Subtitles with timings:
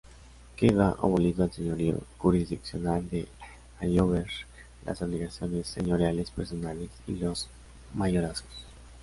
[0.55, 3.27] Queda abolido el señorío jurisdiccional de
[3.79, 4.25] Añover,
[4.83, 7.47] las obligaciones señoriales personales y los
[7.93, 8.65] mayorazgos.